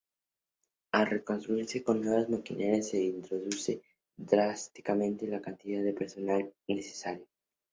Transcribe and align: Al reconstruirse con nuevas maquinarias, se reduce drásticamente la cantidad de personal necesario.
Al 0.93 1.05
reconstruirse 1.05 1.83
con 1.83 2.01
nuevas 2.01 2.27
maquinarias, 2.27 2.89
se 2.89 3.21
reduce 3.29 3.83
drásticamente 4.17 5.27
la 5.27 5.41
cantidad 5.41 5.83
de 5.83 5.93
personal 5.93 6.51
necesario. 6.67 7.27